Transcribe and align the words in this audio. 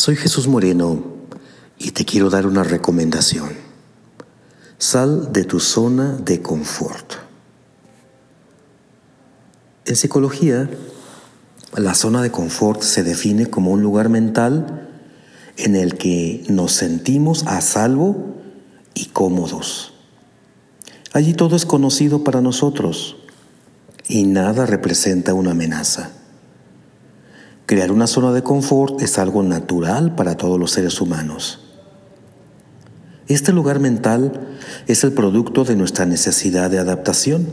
Soy 0.00 0.16
Jesús 0.16 0.48
Moreno 0.48 1.04
y 1.78 1.90
te 1.90 2.06
quiero 2.06 2.30
dar 2.30 2.46
una 2.46 2.64
recomendación. 2.64 3.50
Sal 4.78 5.30
de 5.30 5.44
tu 5.44 5.60
zona 5.60 6.16
de 6.16 6.40
confort. 6.40 7.16
En 9.84 9.96
psicología, 9.96 10.70
la 11.76 11.92
zona 11.92 12.22
de 12.22 12.30
confort 12.30 12.80
se 12.80 13.02
define 13.02 13.50
como 13.50 13.72
un 13.72 13.82
lugar 13.82 14.08
mental 14.08 14.88
en 15.58 15.76
el 15.76 15.98
que 15.98 16.46
nos 16.48 16.72
sentimos 16.72 17.46
a 17.46 17.60
salvo 17.60 18.38
y 18.94 19.04
cómodos. 19.08 19.92
Allí 21.12 21.34
todo 21.34 21.56
es 21.56 21.66
conocido 21.66 22.24
para 22.24 22.40
nosotros 22.40 23.16
y 24.08 24.24
nada 24.24 24.64
representa 24.64 25.34
una 25.34 25.50
amenaza. 25.50 26.12
Crear 27.70 27.92
una 27.92 28.08
zona 28.08 28.32
de 28.32 28.42
confort 28.42 29.00
es 29.00 29.16
algo 29.16 29.44
natural 29.44 30.16
para 30.16 30.36
todos 30.36 30.58
los 30.58 30.72
seres 30.72 31.00
humanos. 31.00 31.60
Este 33.28 33.52
lugar 33.52 33.78
mental 33.78 34.58
es 34.88 35.04
el 35.04 35.12
producto 35.12 35.62
de 35.62 35.76
nuestra 35.76 36.04
necesidad 36.04 36.68
de 36.68 36.80
adaptación. 36.80 37.46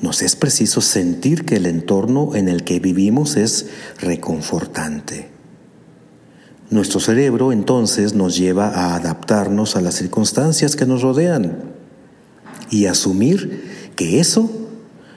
Nos 0.00 0.22
es 0.22 0.36
preciso 0.36 0.80
sentir 0.80 1.44
que 1.44 1.56
el 1.56 1.66
entorno 1.66 2.36
en 2.36 2.48
el 2.48 2.62
que 2.62 2.78
vivimos 2.78 3.36
es 3.36 3.66
reconfortante. 3.98 5.28
Nuestro 6.70 7.00
cerebro 7.00 7.50
entonces 7.50 8.14
nos 8.14 8.36
lleva 8.36 8.68
a 8.68 8.94
adaptarnos 8.94 9.74
a 9.74 9.80
las 9.80 9.96
circunstancias 9.96 10.76
que 10.76 10.86
nos 10.86 11.02
rodean 11.02 11.64
y 12.70 12.86
asumir 12.86 13.90
que 13.96 14.20
eso 14.20 14.48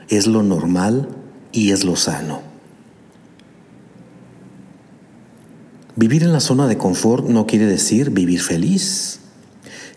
es 0.09 0.25
lo 0.25 0.41
normal 0.41 1.09
y 1.51 1.73
es 1.73 1.83
lo 1.83 1.95
sano. 1.95 2.46
Vivir 5.97 6.21
en 6.21 6.31
la 6.31 6.41
zona 6.41 6.67
de 6.67 6.77
confort 6.77 7.27
no 7.27 7.47
quiere 7.47 7.65
decir 7.65 8.11
vivir 8.11 8.39
feliz. 8.39 9.19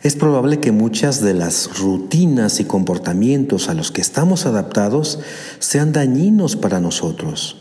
Es 0.02 0.16
probable 0.16 0.58
que 0.58 0.72
muchas 0.72 1.20
de 1.20 1.34
las 1.34 1.78
rutinas 1.78 2.58
y 2.58 2.64
comportamientos 2.64 3.68
a 3.68 3.74
los 3.74 3.90
que 3.90 4.00
estamos 4.00 4.46
adaptados 4.46 5.18
sean 5.58 5.92
dañinos 5.92 6.56
para 6.56 6.80
nosotros, 6.80 7.58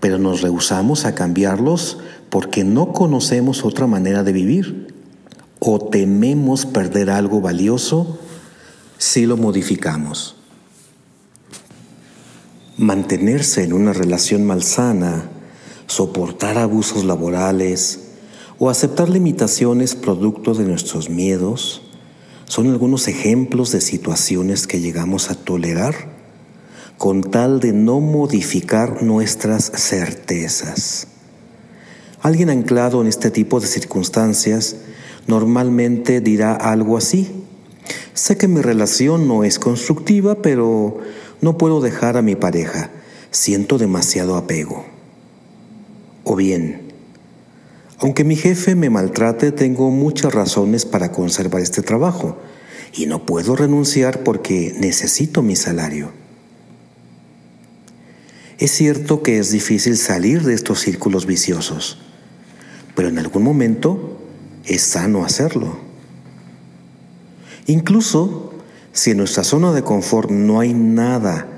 pero 0.00 0.18
nos 0.18 0.40
rehusamos 0.40 1.04
a 1.04 1.14
cambiarlos 1.14 1.98
porque 2.28 2.64
no 2.64 2.92
conocemos 2.92 3.64
otra 3.64 3.86
manera 3.86 4.24
de 4.24 4.32
vivir 4.32 4.88
o 5.60 5.78
tememos 5.78 6.66
perder 6.66 7.08
algo 7.08 7.40
valioso 7.40 8.18
si 8.98 9.26
lo 9.26 9.36
modificamos. 9.36 10.34
Mantenerse 12.78 13.62
en 13.62 13.74
una 13.74 13.92
relación 13.92 14.44
malsana 14.44 15.30
soportar 15.94 16.58
abusos 16.58 17.04
laborales 17.04 18.00
o 18.58 18.68
aceptar 18.68 19.08
limitaciones 19.08 19.94
producto 19.94 20.52
de 20.52 20.64
nuestros 20.64 21.08
miedos 21.08 21.82
son 22.46 22.66
algunos 22.66 23.06
ejemplos 23.06 23.70
de 23.70 23.80
situaciones 23.80 24.66
que 24.66 24.80
llegamos 24.80 25.30
a 25.30 25.36
tolerar 25.36 25.94
con 26.98 27.22
tal 27.22 27.60
de 27.60 27.72
no 27.72 28.00
modificar 28.00 29.04
nuestras 29.04 29.70
certezas. 29.76 31.06
Alguien 32.22 32.50
anclado 32.50 33.00
en 33.00 33.06
este 33.06 33.30
tipo 33.30 33.60
de 33.60 33.68
circunstancias 33.68 34.74
normalmente 35.28 36.20
dirá 36.20 36.54
algo 36.54 36.96
así. 36.96 37.30
Sé 38.14 38.36
que 38.36 38.48
mi 38.48 38.62
relación 38.62 39.28
no 39.28 39.44
es 39.44 39.60
constructiva, 39.60 40.42
pero 40.42 40.98
no 41.40 41.56
puedo 41.56 41.80
dejar 41.80 42.16
a 42.16 42.22
mi 42.22 42.34
pareja. 42.34 42.90
Siento 43.30 43.78
demasiado 43.78 44.36
apego. 44.36 44.93
O 46.24 46.36
bien, 46.36 46.92
aunque 47.98 48.24
mi 48.24 48.36
jefe 48.36 48.74
me 48.74 48.90
maltrate, 48.90 49.52
tengo 49.52 49.90
muchas 49.90 50.34
razones 50.34 50.84
para 50.84 51.12
conservar 51.12 51.62
este 51.62 51.82
trabajo 51.82 52.38
y 52.92 53.06
no 53.06 53.24
puedo 53.26 53.56
renunciar 53.56 54.24
porque 54.24 54.74
necesito 54.78 55.42
mi 55.42 55.56
salario. 55.56 56.10
Es 58.58 58.70
cierto 58.70 59.22
que 59.22 59.38
es 59.38 59.50
difícil 59.50 59.96
salir 59.96 60.42
de 60.42 60.54
estos 60.54 60.80
círculos 60.80 61.26
viciosos, 61.26 61.98
pero 62.94 63.08
en 63.08 63.18
algún 63.18 63.42
momento 63.42 64.18
es 64.64 64.82
sano 64.82 65.24
hacerlo. 65.24 65.78
Incluso 67.66 68.54
si 68.92 69.10
en 69.10 69.18
nuestra 69.18 69.44
zona 69.44 69.72
de 69.72 69.82
confort 69.82 70.30
no 70.30 70.60
hay 70.60 70.72
nada 70.72 71.48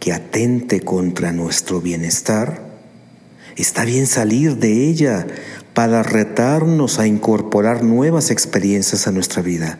que 0.00 0.12
atente 0.12 0.80
contra 0.80 1.32
nuestro 1.32 1.80
bienestar, 1.80 2.65
Está 3.56 3.86
bien 3.86 4.06
salir 4.06 4.58
de 4.58 4.86
ella 4.86 5.26
para 5.72 6.02
retarnos 6.02 6.98
a 6.98 7.06
incorporar 7.06 7.82
nuevas 7.82 8.30
experiencias 8.30 9.06
a 9.06 9.12
nuestra 9.12 9.40
vida. 9.40 9.78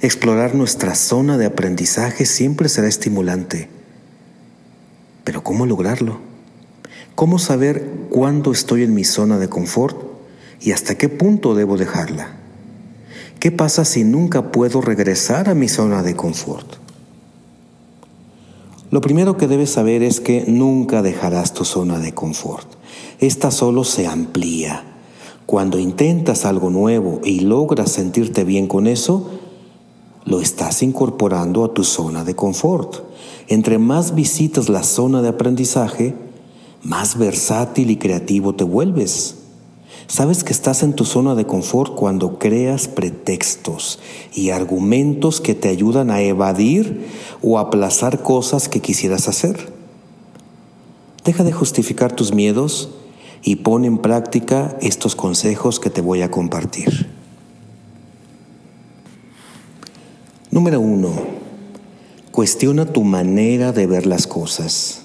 Explorar 0.00 0.54
nuestra 0.54 0.94
zona 0.94 1.36
de 1.36 1.46
aprendizaje 1.46 2.24
siempre 2.24 2.68
será 2.70 2.88
estimulante. 2.88 3.68
Pero 5.22 5.44
¿cómo 5.44 5.66
lograrlo? 5.66 6.20
¿Cómo 7.14 7.38
saber 7.38 7.86
cuándo 8.10 8.52
estoy 8.52 8.82
en 8.82 8.94
mi 8.94 9.04
zona 9.04 9.38
de 9.38 9.48
confort 9.48 9.96
y 10.60 10.72
hasta 10.72 10.94
qué 10.96 11.08
punto 11.10 11.54
debo 11.54 11.76
dejarla? 11.76 12.32
¿Qué 13.38 13.52
pasa 13.52 13.84
si 13.84 14.02
nunca 14.02 14.50
puedo 14.50 14.80
regresar 14.80 15.50
a 15.50 15.54
mi 15.54 15.68
zona 15.68 16.02
de 16.02 16.16
confort? 16.16 16.83
Lo 18.94 19.00
primero 19.00 19.36
que 19.36 19.48
debes 19.48 19.70
saber 19.70 20.04
es 20.04 20.20
que 20.20 20.44
nunca 20.46 21.02
dejarás 21.02 21.52
tu 21.52 21.64
zona 21.64 21.98
de 21.98 22.14
confort 22.14 22.74
esta 23.18 23.50
solo 23.50 23.84
se 23.84 24.06
amplía. 24.06 24.84
Cuando 25.46 25.78
intentas 25.78 26.44
algo 26.44 26.70
nuevo 26.70 27.20
y 27.24 27.40
logras 27.40 27.90
sentirte 27.90 28.44
bien 28.44 28.66
con 28.66 28.86
eso, 28.86 29.30
lo 30.24 30.40
estás 30.40 30.82
incorporando 30.82 31.64
a 31.64 31.74
tu 31.74 31.84
zona 31.84 32.24
de 32.24 32.34
confort. 32.34 33.02
Entre 33.48 33.78
más 33.78 34.14
visitas 34.14 34.68
la 34.68 34.82
zona 34.82 35.22
de 35.22 35.28
aprendizaje, 35.28 36.14
más 36.82 37.18
versátil 37.18 37.90
y 37.90 37.96
creativo 37.96 38.54
te 38.54 38.64
vuelves. 38.64 39.36
Sabes 40.06 40.44
que 40.44 40.52
estás 40.52 40.82
en 40.82 40.92
tu 40.92 41.04
zona 41.04 41.34
de 41.34 41.46
confort 41.46 41.94
cuando 41.94 42.38
creas 42.38 42.88
pretextos 42.88 43.98
y 44.34 44.50
argumentos 44.50 45.40
que 45.40 45.54
te 45.54 45.68
ayudan 45.68 46.10
a 46.10 46.20
evadir 46.20 47.06
o 47.42 47.58
aplazar 47.58 48.22
cosas 48.22 48.68
que 48.68 48.80
quisieras 48.80 49.28
hacer. 49.28 49.72
Deja 51.24 51.42
de 51.42 51.52
justificar 51.52 52.12
tus 52.12 52.34
miedos 52.34 52.90
y 53.42 53.56
pon 53.56 53.84
en 53.84 53.98
práctica 53.98 54.76
estos 54.80 55.16
consejos 55.16 55.80
que 55.80 55.90
te 55.90 56.00
voy 56.00 56.22
a 56.22 56.30
compartir. 56.30 57.08
Número 60.50 60.80
uno, 60.80 61.12
cuestiona 62.30 62.86
tu 62.86 63.04
manera 63.04 63.72
de 63.72 63.86
ver 63.86 64.06
las 64.06 64.26
cosas. 64.26 65.03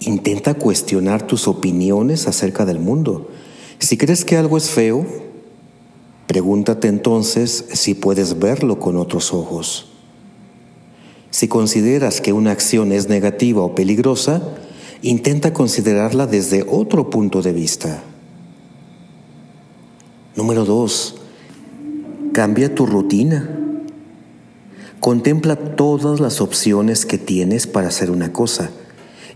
Intenta 0.00 0.54
cuestionar 0.54 1.26
tus 1.26 1.46
opiniones 1.46 2.26
acerca 2.26 2.64
del 2.64 2.78
mundo. 2.78 3.28
Si 3.78 3.98
crees 3.98 4.24
que 4.24 4.38
algo 4.38 4.56
es 4.56 4.70
feo, 4.70 5.04
pregúntate 6.26 6.88
entonces 6.88 7.66
si 7.74 7.94
puedes 7.94 8.38
verlo 8.38 8.78
con 8.78 8.96
otros 8.96 9.34
ojos. 9.34 9.88
Si 11.30 11.48
consideras 11.48 12.22
que 12.22 12.32
una 12.32 12.50
acción 12.50 12.92
es 12.92 13.10
negativa 13.10 13.60
o 13.62 13.74
peligrosa, 13.74 14.42
intenta 15.02 15.52
considerarla 15.52 16.26
desde 16.26 16.64
otro 16.66 17.10
punto 17.10 17.42
de 17.42 17.52
vista. 17.52 18.02
Número 20.34 20.64
dos, 20.64 21.16
cambia 22.32 22.74
tu 22.74 22.86
rutina. 22.86 23.58
Contempla 24.98 25.56
todas 25.56 26.20
las 26.20 26.40
opciones 26.40 27.04
que 27.04 27.18
tienes 27.18 27.66
para 27.66 27.88
hacer 27.88 28.10
una 28.10 28.32
cosa 28.32 28.70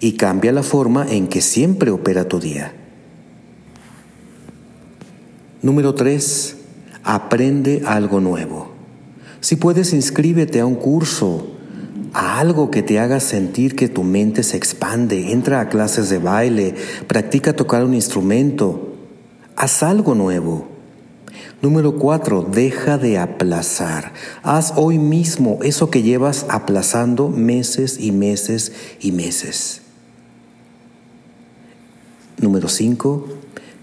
y 0.05 0.13
cambia 0.13 0.53
la 0.53 0.63
forma 0.63 1.07
en 1.09 1.29
que 1.29 1.41
siempre 1.41 1.91
opera 1.91 2.29
tu 2.29 2.39
día. 2.39 2.75
Número 5.63 5.95
tres, 5.95 6.57
aprende 7.03 7.85
algo 7.87 8.21
nuevo. 8.21 8.71
Si 9.41 9.57
puedes, 9.57 9.95
inscríbete 9.95 10.61
a 10.61 10.67
un 10.67 10.75
curso 10.75 11.53
a 12.13 12.39
algo 12.39 12.71
que 12.71 12.83
te 12.83 13.01
haga 13.01 13.19
sentir 13.19 13.77
que 13.77 13.89
tu 13.89 14.03
mente 14.03 14.43
se 14.43 14.59
expande, 14.59 15.33
entra 15.33 15.61
a 15.61 15.71
clases 15.71 16.11
de 16.11 16.19
baile, 16.19 16.75
practica 17.07 17.57
tocar 17.57 17.83
un 17.83 17.95
instrumento, 17.95 18.93
haz 19.57 19.83
algo 19.83 20.15
nuevo. 20.15 20.69
Número 21.63 21.97
cuatro, 21.99 22.43
deja 22.43 22.99
de 22.99 23.17
aplazar. 23.17 24.13
Haz 24.43 24.75
hoy 24.77 24.99
mismo 24.99 25.61
eso 25.63 25.89
que 25.89 26.03
llevas 26.03 26.45
aplazando 26.51 27.31
meses 27.31 27.97
y 27.99 28.13
meses 28.13 28.73
y 29.01 29.11
meses. 29.11 29.81
Número 32.45 32.69
cinco, 32.69 33.27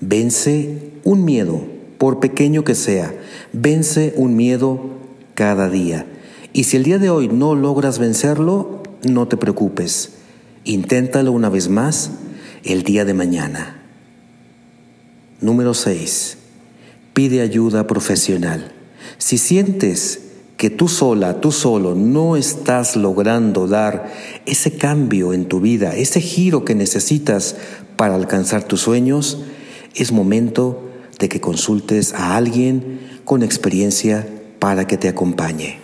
vence 0.01 0.91
un 1.03 1.25
miedo, 1.25 1.63
por 1.97 2.19
pequeño 2.19 2.63
que 2.63 2.75
sea. 2.75 3.11
Vence 3.53 4.13
un 4.17 4.35
miedo 4.35 4.79
cada 5.33 5.67
día. 5.67 6.05
Y 6.53 6.65
si 6.65 6.77
el 6.77 6.83
día 6.83 6.99
de 6.99 7.09
hoy 7.09 7.27
no 7.27 7.55
logras 7.55 7.97
vencerlo, 7.97 8.83
no 9.01 9.27
te 9.27 9.35
preocupes. 9.35 10.11
Inténtalo 10.63 11.31
una 11.31 11.49
vez 11.49 11.69
más 11.69 12.11
el 12.63 12.83
día 12.83 13.03
de 13.03 13.15
mañana. 13.15 13.81
Número 15.39 15.73
6. 15.73 16.37
Pide 17.15 17.41
ayuda 17.41 17.87
profesional. 17.87 18.73
Si 19.17 19.39
sientes 19.39 20.30
que 20.61 20.69
tú 20.69 20.87
sola, 20.87 21.41
tú 21.41 21.51
solo 21.51 21.95
no 21.95 22.35
estás 22.35 22.95
logrando 22.95 23.67
dar 23.67 24.13
ese 24.45 24.77
cambio 24.77 25.33
en 25.33 25.45
tu 25.45 25.59
vida, 25.59 25.95
ese 25.95 26.21
giro 26.21 26.65
que 26.65 26.75
necesitas 26.75 27.55
para 27.95 28.13
alcanzar 28.13 28.61
tus 28.61 28.81
sueños, 28.81 29.39
es 29.95 30.11
momento 30.11 30.87
de 31.17 31.29
que 31.29 31.41
consultes 31.41 32.13
a 32.13 32.35
alguien 32.35 32.99
con 33.25 33.41
experiencia 33.41 34.27
para 34.59 34.85
que 34.85 34.97
te 34.97 35.09
acompañe. 35.09 35.79